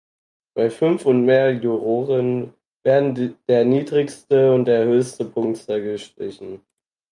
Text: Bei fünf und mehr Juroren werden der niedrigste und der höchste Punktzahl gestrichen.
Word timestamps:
Bei 0.55 0.71
fünf 0.71 1.05
und 1.05 1.25
mehr 1.25 1.51
Juroren 1.53 2.55
werden 2.83 3.35
der 3.47 3.65
niedrigste 3.65 4.51
und 4.51 4.65
der 4.65 4.85
höchste 4.85 5.25
Punktzahl 5.25 5.79
gestrichen. 5.83 6.65